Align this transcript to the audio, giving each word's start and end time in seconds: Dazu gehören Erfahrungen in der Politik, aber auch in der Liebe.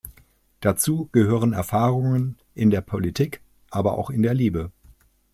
Dazu 0.61 1.09
gehören 1.11 1.53
Erfahrungen 1.53 2.35
in 2.55 2.71
der 2.71 2.81
Politik, 2.81 3.39
aber 3.69 3.99
auch 3.99 4.09
in 4.09 4.23
der 4.23 4.33
Liebe. 4.33 4.71